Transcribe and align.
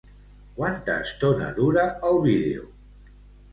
Quanta 0.55 0.95
estona 1.09 1.51
dura 1.61 1.85
el 2.11 2.19
vídeo? 2.27 2.67